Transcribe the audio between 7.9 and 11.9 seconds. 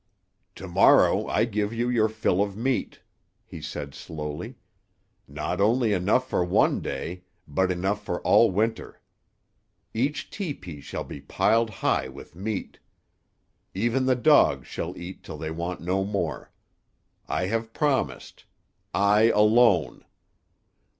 for all Winter. Each tepee shall be piled